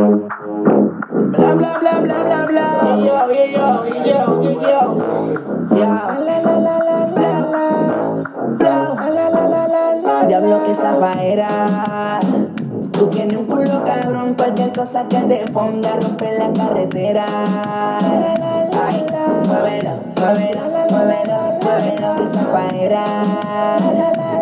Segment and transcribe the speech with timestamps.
[0.00, 2.66] Bla bla bla bla bla bla.
[2.96, 4.80] Yo, yo, yo, y yo.
[5.76, 6.16] Ya.
[6.24, 7.66] La la la la la la.
[8.56, 8.76] Bla.
[8.96, 10.24] La la la la la.
[10.26, 11.48] Diablo que zafaera.
[12.92, 17.26] Tú tienes un culo cabrón, cualquier cosa que te ponga rompe la carretera.
[17.98, 19.06] Ay,
[19.46, 23.04] muévelo, muévelo, muévelo, muévelo que zafaera.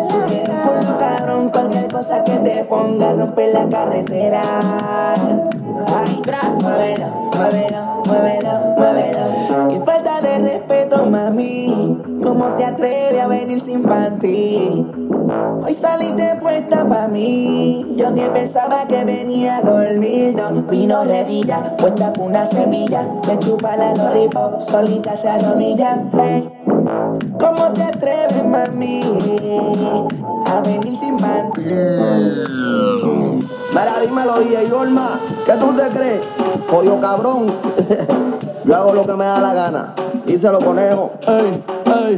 [0.07, 4.41] Tú tienes un culo cabrón, cualquier cosa que te ponga rompe la carretera.
[4.61, 6.21] Ay,
[6.61, 9.67] muévelo, muévelo, muévelo, muévelo.
[9.67, 12.01] Qué falta de respeto, mami.
[12.23, 14.87] ¿Cómo te atreves a venir sin panty?
[15.61, 17.95] Hoy saliste puesta pa' mí.
[17.97, 20.37] Yo que pensaba que venía a dormir.
[20.37, 23.05] No, vino redilla, puesta con una semilla.
[23.27, 26.01] Me chupa la lollipop, solita se arrodilla.
[26.13, 26.49] Hey.
[27.37, 29.38] ¿Cómo te atreves, mami?
[30.45, 31.61] A venir sin panty.
[33.71, 36.21] Mira, dímelo, y Olma, ¿qué tú te crees?
[36.69, 37.47] Jodido cabrón.
[38.65, 39.93] Yo hago lo que me da la gana.
[40.27, 41.11] Y se lo conejo.
[41.27, 42.15] Ey, ey.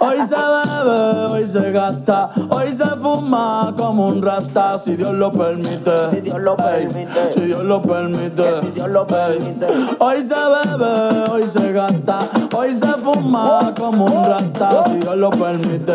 [0.00, 5.32] Hoy se bebe, hoy se gasta, hoy se fuma como un rasta, si Dios lo
[5.32, 6.10] permite.
[6.10, 7.32] Si Dios lo Ey, permite.
[7.32, 8.42] Si Dios lo permite.
[8.42, 9.06] Que si Dios lo Ey.
[9.06, 9.66] permite.
[9.98, 12.18] Hoy se bebe, hoy se gasta,
[12.54, 15.94] hoy se fuma como un rasta, si Dios lo permite.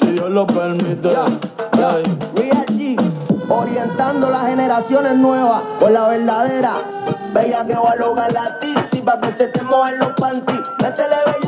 [0.00, 1.10] Si Dios lo permite.
[1.72, 2.96] Real G,
[3.48, 6.72] orientando las generaciones nuevas con la verdadera.
[7.32, 10.60] Bella que va a lograr la tipsy pa' que se te mojen los panties.
[10.80, 11.47] Métele bella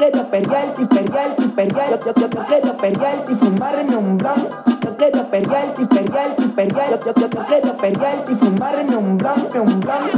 [0.00, 2.06] Quiero pelearte y pelearte y pelearte.
[2.06, 4.48] Yo, yo, yo, quiero pelearte y fumarme un blon.
[4.80, 7.06] Yo quiero pelearte y pelearte y pelearte.
[7.06, 10.10] Yo, yo, yo, quiero pelearte y fumarme un blon, un blon.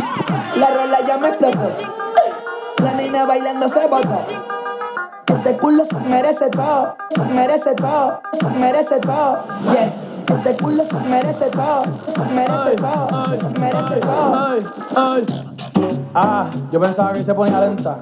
[0.54, 1.72] La rola ya me explotó.
[2.80, 4.24] La nena bailando se botó.
[5.26, 9.38] Ese culo se merece todo, se merece todo, se merece todo.
[9.72, 14.46] Yes, ese culo se merece todo, se merece todo, se merece todo.
[14.46, 15.26] Ay, ay.
[16.14, 17.96] Ah, yo pensaba que se ponía lenta.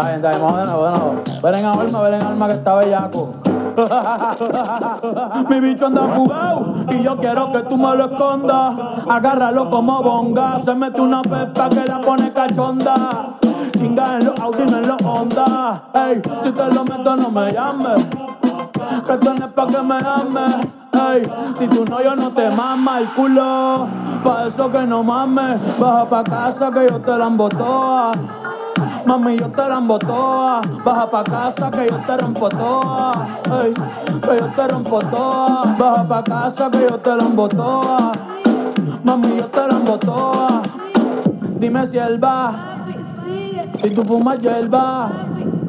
[0.00, 1.42] Está bien, está bien, vamos.
[1.42, 3.34] Ven en alma, ven en alma que está bellaco.
[5.50, 8.76] Mi bicho anda fugado y yo quiero que tú me lo escondas.
[9.06, 10.58] Agárralo como bonga.
[10.60, 13.36] Se mete una pepa que la pone cachonda.
[13.76, 15.82] Chinga en los Audi, no en los Honda.
[15.92, 18.06] Ey, si te lo meto, no me llames.
[19.04, 20.66] Que es pa' que me ames.
[20.92, 23.86] Ey, si tú no, yo no te mama el culo.
[24.24, 25.78] Pa' eso que no mames.
[25.78, 28.12] Baja pa' casa que yo te la embotoa.
[29.06, 30.60] Mami, yo te la embotoa.
[30.84, 33.12] Baja pa' casa que yo te rompo toa.
[34.22, 35.76] Que yo te rompo toa.
[35.78, 38.12] Baja pa' casa que yo te la embotoa.
[39.04, 40.62] Mami, yo te la embotoa.
[41.58, 42.86] Dime si él va.
[43.76, 45.10] Si tú fumas hierba.
[45.40, 45.59] Yeah,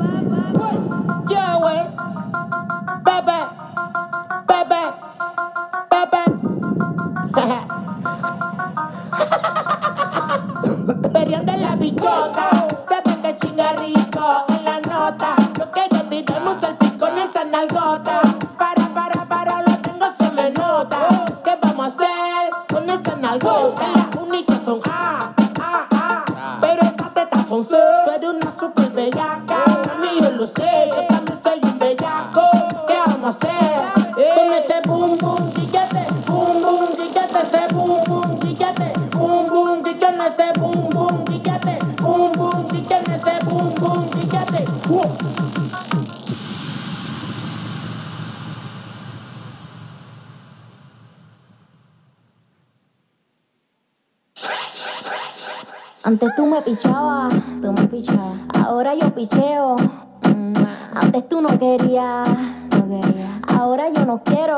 [56.04, 58.38] Antes tú me pichabas, tú me pichabas.
[58.58, 59.76] Ahora yo picheo.
[60.24, 60.54] Mm,
[60.96, 62.28] Antes tú no querías,
[62.76, 63.40] no quería.
[63.48, 64.58] Ahora yo no quiero.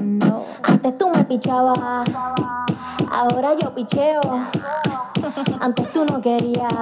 [0.00, 0.42] No.
[0.62, 2.08] Antes tú me pichabas.
[3.10, 4.20] Ahora yo picheo.
[5.60, 6.72] Antes tú no querías.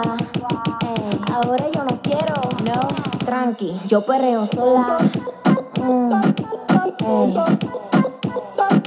[0.82, 2.34] Ey, Ahora yo no quiero.
[2.64, 2.81] No.
[3.26, 4.98] Tranqui, yo perreo sola.
[5.82, 6.12] Mm,
[7.06, 7.34] ey.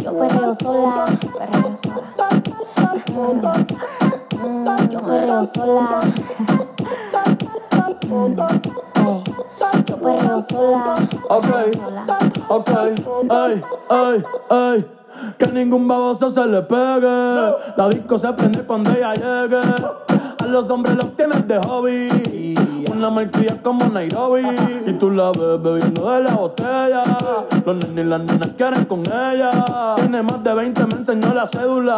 [0.01, 1.05] Yo perreo sola,
[1.38, 2.29] perreo sola.
[3.15, 4.22] Mm,
[4.89, 6.01] yo perreo sola.
[9.85, 10.95] Yo perreo sola.
[11.29, 11.47] Ok,
[12.49, 12.69] ok,
[13.31, 14.85] ey, ey, ey.
[15.37, 17.53] Que ningún baboso se le pegue.
[17.77, 19.61] La disco se prende cuando ella llegue.
[20.39, 22.42] A los hombres los tienes de hobby.
[23.03, 24.44] Una malcria como Nairobi.
[24.88, 27.03] Y tú la ves bebiendo de la botella.
[27.65, 29.51] Los nenes y las nenas quieren con ella.
[29.97, 31.97] Tiene más de 20, me enseñó la cédula.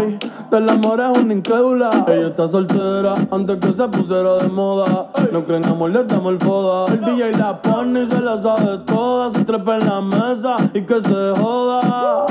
[0.00, 0.18] Ey,
[0.50, 2.06] del amor es una incrédula.
[2.08, 5.10] Ella está soltera antes que se pusiera de moda.
[5.32, 6.94] No creen amor, le damos el foda.
[6.94, 9.28] El DJ la pone y se la sabe toda.
[9.28, 12.26] Se trepa en la mesa y que se joda.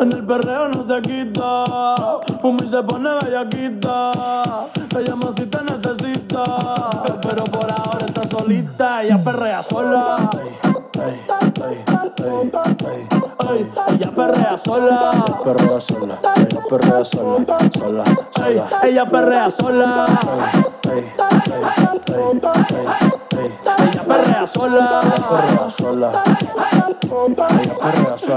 [0.00, 1.64] En el perreo no se quita.
[2.40, 4.12] Fuma y se pone bellaquita.
[4.88, 6.42] Te llama si te necesita.
[7.20, 9.02] Pero por ahora está solita.
[9.02, 10.30] Ella perrea sola.
[10.32, 10.56] Ey,
[11.02, 11.84] ey, ey,
[12.24, 12.50] ey,
[12.88, 13.70] ey.
[13.88, 15.24] Ella perrea sola.
[15.44, 18.66] Perrea sola, ella perrea sola, sola, sola.
[18.84, 20.06] ella perrea sola.
[20.84, 21.60] Ey, ey, ey,
[22.06, 22.40] ey,
[23.36, 23.50] ey.
[23.90, 25.00] Ella perrea sola.
[25.02, 25.10] Perrea sola.
[25.10, 26.69] Ella perrea sola.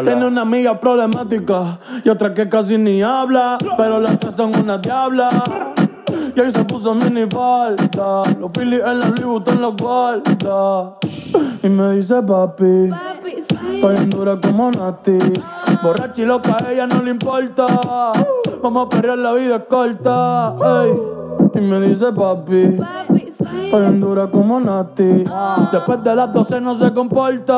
[0.03, 4.77] Tiene una amiga problemática y otra que casi ni habla, pero las tres son una
[4.77, 5.29] diabla.
[6.35, 10.97] Y ahí se puso mini falta, los Phillies en la Louis Vuitton los guarda.
[11.61, 12.89] Y me dice papi,
[13.73, 15.19] estoy en dura como Nati.
[15.83, 17.67] Borracha y loca, a ella no le importa.
[18.61, 20.55] Vamos a perrear, la vida es corta.
[20.83, 20.93] ey.
[21.55, 22.79] Y me dice papi.
[23.09, 23.32] Estoy
[23.81, 25.25] en dura como Nati.
[25.71, 27.57] Después de las 12 no se comporta.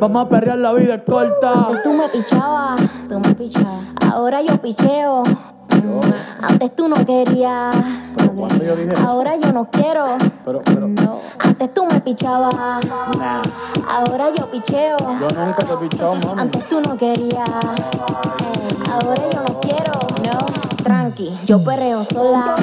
[0.00, 1.52] Vamos a perrear, la vida es corta.
[1.52, 3.84] Antes tú me pichabas, tú me pichabas.
[4.12, 5.22] Ahora yo picheo.
[5.22, 6.00] Mm,
[6.42, 7.74] Antes tú no querías.
[8.36, 9.02] cuando yo dije eso.
[9.08, 10.04] Ahora yo no quiero.
[10.44, 11.18] Pero, pero, No.
[11.38, 12.54] Antes tú me pichabas.
[13.88, 14.96] Ahora yo picheo.
[14.98, 16.40] yo nunca te he pichado, mami.
[16.42, 17.48] Antes tú no querías.
[18.92, 19.92] Ahora yo no quiero.
[20.24, 20.46] No.
[20.82, 22.56] Tranqui, yo perreo sola.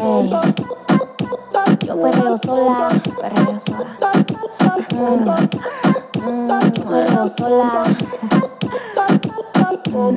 [0.00, 0.24] Yo
[2.00, 2.88] perreo sola,
[3.20, 3.92] perreo sola.
[4.96, 5.28] Mm,
[6.24, 6.48] mm,
[6.88, 7.84] perreo sola.
[9.92, 10.16] Mm,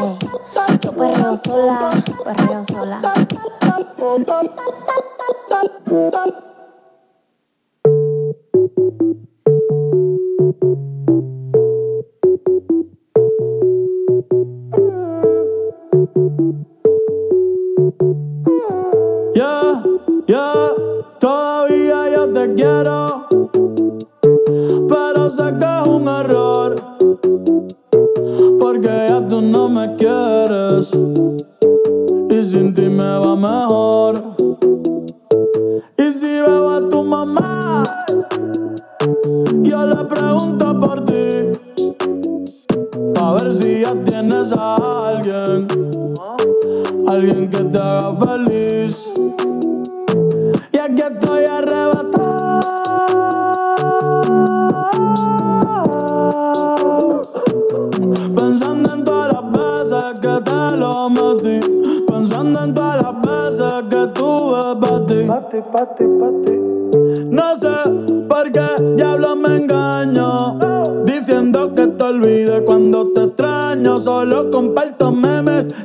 [0.00, 0.16] ey.
[0.80, 1.92] Yo perreo sola,
[2.24, 3.04] perreo sola.
[20.26, 20.68] Yeah,
[21.18, 23.26] todavía yo te quiero.
[24.88, 26.76] Pero sé que es un error.
[28.58, 30.31] Porque ya tú no me quieres.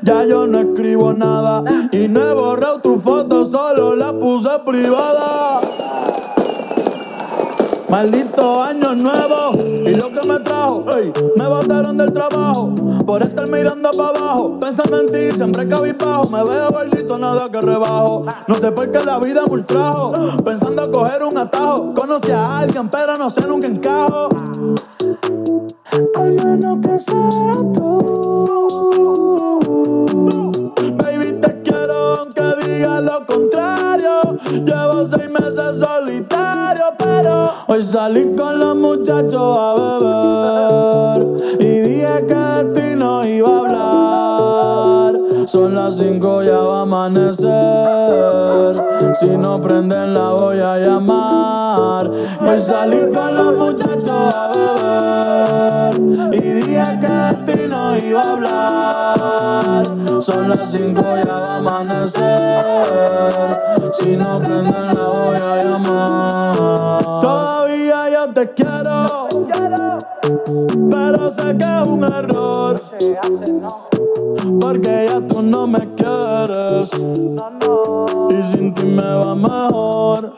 [0.02, 1.64] Ya yo no escribo nada.
[1.92, 5.62] Y no he borrado tu foto, solo la puse privada.
[7.90, 12.76] Maldito año nuevo y lo que me trajo, ey, me botaron del trabajo
[13.06, 17.62] por estar mirando para abajo, pensando en ti, siempre cabizbajo, me veo gordito, nada que
[17.62, 20.12] rebajo, no sé por qué la vida me ultrajo,
[20.44, 24.28] pensando coger un atajo, conocí a alguien pero no sé nunca encajo,
[26.16, 28.77] al menos que sea tú,
[34.68, 41.28] llevo seis meses solitario pero hoy salí con los muchachos a beber
[41.60, 45.14] y dije que de ti no iba a hablar.
[45.48, 47.48] Son las cinco, ya va a amanecer.
[49.16, 52.12] Si no prenden la voy a llamar.
[52.42, 58.32] Hoy salí con los muchachos a beber y dije que de ti no iba a
[58.34, 59.97] hablar.
[60.20, 62.64] Son las cinco ya va a amanecer.
[63.92, 67.22] Si no prenden la voy a llamar.
[67.22, 69.28] Todavía yo te quiero,
[70.90, 72.82] pero sé que es un error.
[74.60, 76.92] Porque ya tú no me quieres.
[78.30, 80.34] Y sin ti me va mejor.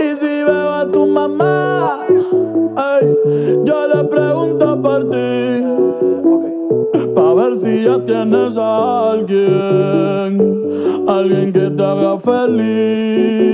[0.00, 6.47] Y si veo a tu mamá, ey, yo le pregunto por ti.
[7.18, 10.38] Pa' ver si ya tienes a alguien,
[11.08, 13.48] alguien que te haga feliz.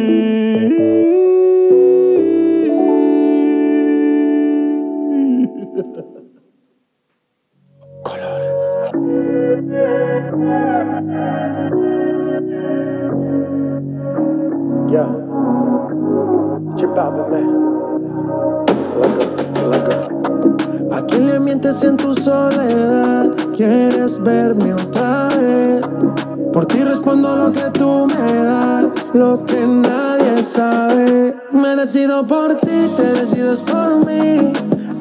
[32.22, 34.52] Por ti, te decides por mí.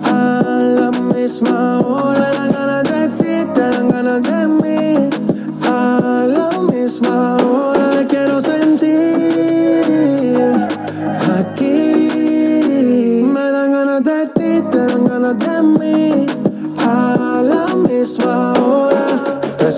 [0.06, 0.42] A
[0.80, 5.10] la misma hora me dan ganas de ti, te dan ganas de mí.
[5.68, 9.84] A la misma hora me quiero sentir
[11.38, 12.10] aquí.
[13.32, 16.26] Me dan ganas de ti, te dan ganas de mí.
[16.80, 18.53] A la misma hora.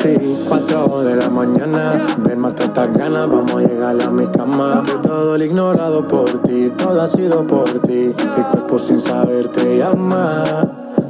[0.06, 1.94] 3 y 4 de la mañana.
[2.20, 4.84] Ven, mata estas ganas, vamos a llegar a mi cama.
[4.86, 8.14] Que todo el ignorado por ti, todo ha sido por ti.
[8.14, 10.44] Mi cuerpo sin saber te llama.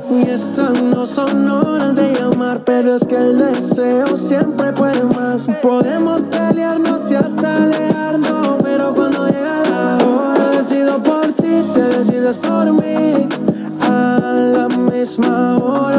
[0.09, 5.45] Y estas no son horas de llamar, pero es que el deseo siempre puede más.
[5.61, 12.37] Podemos pelearnos y hasta alejarnos, pero cuando llega la hora, decido por ti, te decides
[12.37, 13.27] por mí.
[13.81, 15.94] A la misma hora,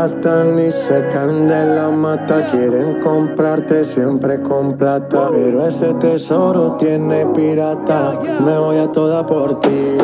[0.00, 5.28] Tratan y se caen de la mata, quieren comprarte siempre con plata.
[5.30, 9.98] Pero ese tesoro tiene pirata, me voy a toda por ti.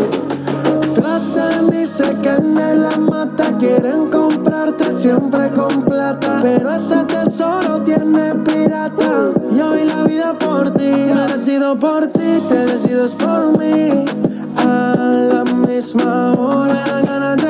[0.94, 6.40] Tratan y se caen de la mata, quieren comprarte siempre con plata.
[6.42, 9.32] Pero ese tesoro tiene pirata.
[9.50, 14.04] Yo vi la vida por ti, me decido por ti, te decides por mí.
[14.58, 14.94] A
[15.32, 17.45] la misma hora, ganas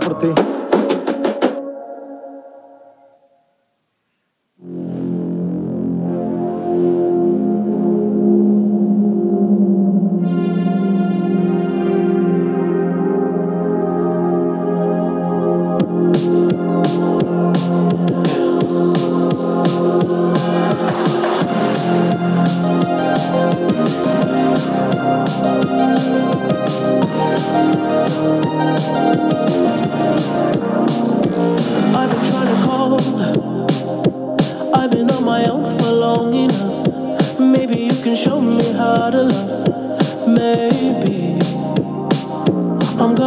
[0.00, 0.47] sabes lo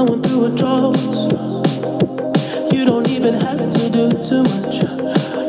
[0.08, 0.98] going through a drought.
[2.74, 4.82] You don't even have to do too much.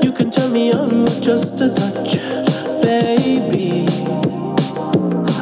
[0.04, 2.18] You can turn me on with just a touch,
[2.82, 3.86] baby.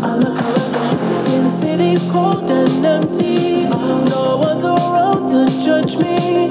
[0.06, 3.64] I look around, the city's cold and empty.
[4.10, 6.48] No one's around to judge me.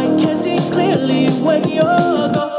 [0.00, 2.49] I can see clearly when you're gone.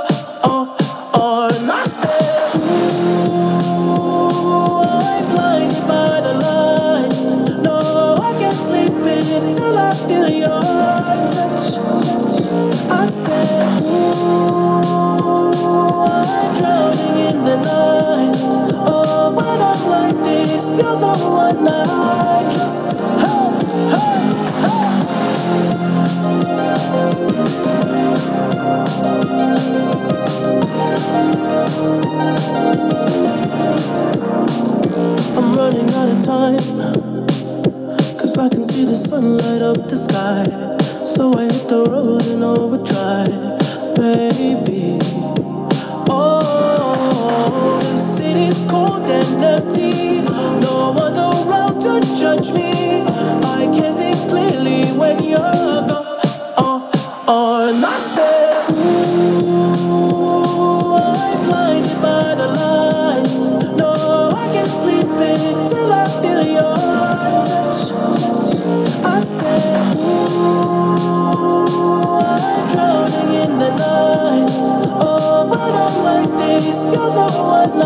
[76.37, 77.81] days, you're the one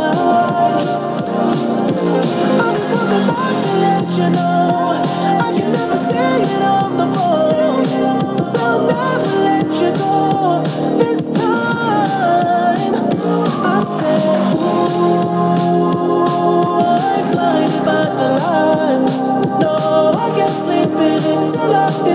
[2.62, 5.02] I'm just looking back to let you know.
[5.46, 7.86] I can never say it on the phone,
[8.54, 10.14] but I'll never let you go.
[11.00, 12.94] This time,
[13.66, 14.24] I said,
[14.56, 15.86] Ooh,
[16.82, 19.20] I'm blinded by the lights.
[19.62, 19.74] No,
[20.16, 22.15] I can't sleep until I feel.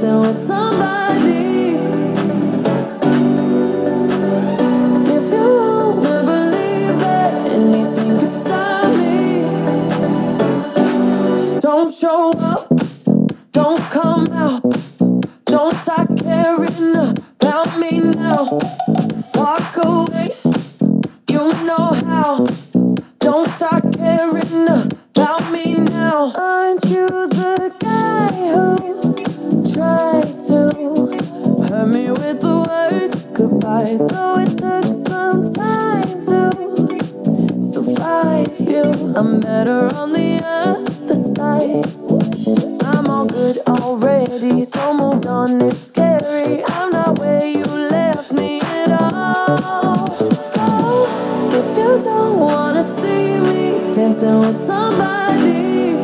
[0.00, 1.27] dancing with somebody.
[44.42, 45.60] already so moved on.
[45.62, 46.62] It's scary.
[46.66, 50.06] I'm not where you left me at all.
[50.06, 51.06] So
[51.58, 55.96] if you don't wanna see me dancing with somebody.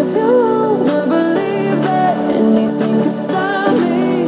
[0.00, 0.30] If you
[0.86, 4.26] wanna believe that anything could stop me,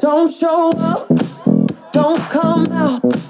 [0.00, 1.06] don't show up,
[1.92, 3.27] don't come out.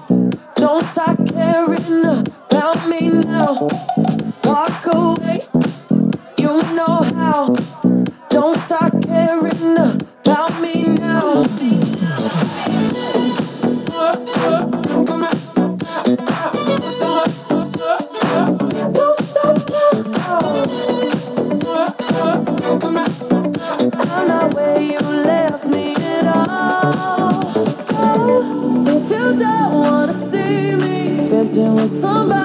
[31.58, 32.37] dancing with somebody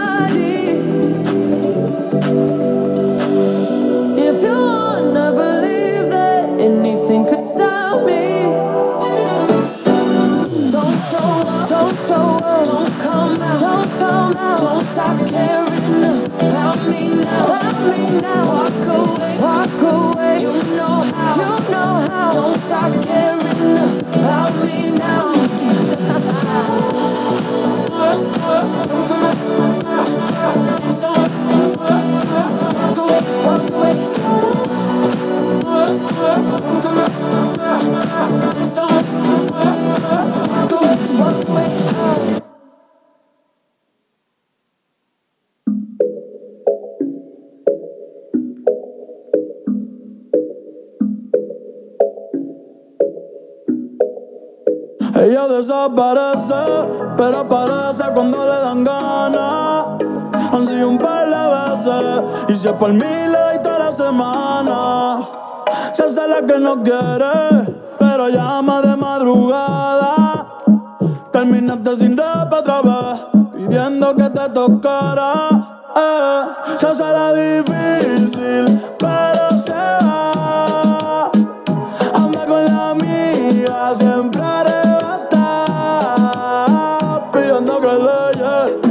[55.16, 56.54] Ella desaparece,
[57.18, 59.86] pero aparece cuando le dan ganas.
[60.54, 63.02] Han sido un par de veces, y si es por mí
[63.62, 65.20] toda la semana.
[65.92, 67.73] Se hace la que no quiere
[68.14, 70.46] pero llama de madrugada.
[71.32, 75.50] Terminaste sin rap otra vez, pidiendo que te tocara.
[75.96, 76.44] Eh,
[76.78, 81.32] se hace la difícil, pero se va.
[82.14, 85.66] Anda con la amiga, siempre arrebata.
[87.34, 88.83] Pidiendo que le llegue,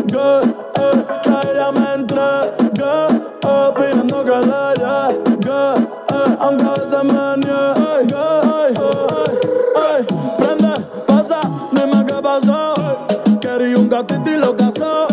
[14.26, 15.06] Y lo casó.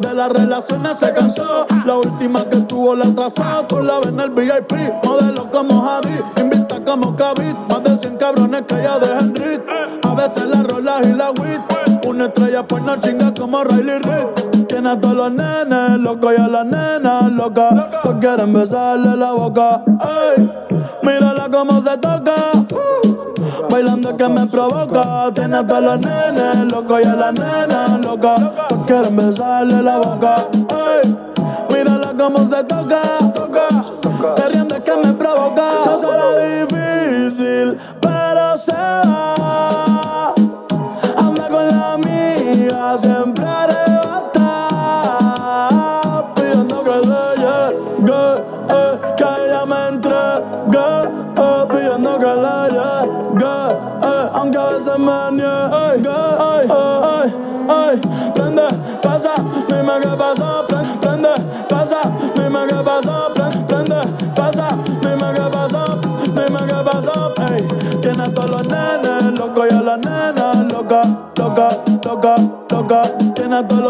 [0.00, 1.66] De las relaciones se cansó.
[1.84, 3.64] La última que tuvo la atrasó.
[3.68, 4.72] Tú la ves en el VIP.
[5.04, 6.20] Modelo como Javi.
[6.36, 7.56] Invita como Kavit.
[7.68, 9.62] Más de 100 cabrones que ella de Henry.
[10.02, 11.60] A veces la rola y la wit.
[12.06, 14.55] Una estrella pues no chinga como Riley Reid.
[14.86, 17.74] Tiene a todos los nenes locos y a las nenas locas.
[18.04, 19.82] Todos quieren besarle la boca.
[20.36, 20.48] Ey,
[21.02, 22.34] mírala cómo se toca.
[23.68, 25.32] Bailando que me provoca.
[25.34, 28.40] Tiene a todos los nenes locos y a las nenas locas.
[28.68, 30.36] Todos quieren besarle la boca.
[31.02, 31.16] Ey,
[31.68, 33.25] mírala cómo se toca.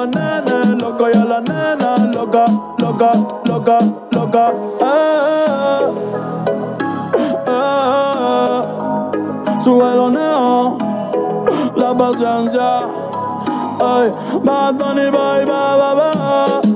[0.06, 3.12] Los nenes locos y a las nenas locas, loca,
[3.44, 3.78] loca,
[4.10, 4.52] loca.
[4.80, 5.80] Eh,
[7.46, 7.92] eh,
[8.46, 8.62] eh.
[11.76, 12.80] La paciencia.
[13.78, 16.75] Ay, Bad Bunny, bye, bye, bye, bye.